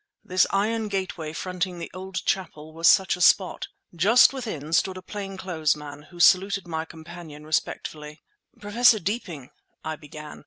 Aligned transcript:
This 0.23 0.47
iron 0.49 0.87
gateway 0.87 1.31
fronting 1.31 1.77
the 1.77 1.91
old 1.93 2.25
chapel 2.25 2.73
was 2.73 2.87
such 2.87 3.15
a 3.15 3.21
spot. 3.21 3.67
Just 3.95 4.33
within 4.33 4.73
stood 4.73 4.97
a 4.97 5.01
plain 5.03 5.37
clothes 5.37 5.75
man, 5.75 6.07
who 6.09 6.19
saluted 6.19 6.67
my 6.67 6.85
companion 6.85 7.45
respectfully. 7.45 8.23
"Professor 8.59 8.97
Deeping," 8.97 9.51
I 9.83 9.95
began. 9.97 10.39